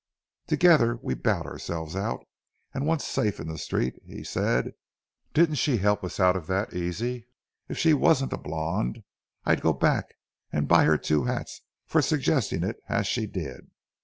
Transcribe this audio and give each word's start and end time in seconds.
"Together 0.47 0.97
we 1.03 1.13
bowed 1.13 1.45
ourselves 1.45 1.95
out, 1.95 2.25
and 2.73 2.87
once 2.87 3.05
safe 3.05 3.39
in 3.39 3.45
the 3.47 3.59
street 3.59 3.97
he 4.03 4.23
said: 4.23 4.73
'Didn't 5.31 5.57
she 5.57 5.77
help 5.77 6.03
us 6.03 6.19
out 6.19 6.35
of 6.35 6.47
that 6.47 6.73
easy? 6.73 7.27
If 7.69 7.77
she 7.77 7.93
wasn't 7.93 8.33
a 8.33 8.37
blonde, 8.37 9.03
I'd 9.45 9.61
go 9.61 9.73
back 9.73 10.15
and 10.51 10.67
buy 10.67 10.85
her 10.85 10.97
two 10.97 11.25
hats 11.25 11.61
for 11.85 12.01
suggesting 12.01 12.63
it 12.63 12.79
as 12.89 13.05
she 13.05 13.27
did.' 13.27 13.69